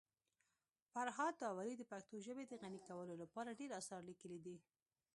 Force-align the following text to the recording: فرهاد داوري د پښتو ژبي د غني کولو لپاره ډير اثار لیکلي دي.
فرهاد 0.93 1.33
داوري 1.43 1.73
د 1.77 1.83
پښتو 1.91 2.15
ژبي 2.25 2.45
د 2.47 2.53
غني 2.61 2.79
کولو 2.87 3.13
لپاره 3.23 3.57
ډير 3.59 3.71
اثار 3.79 4.01
لیکلي 4.09 4.39
دي. 4.45 4.57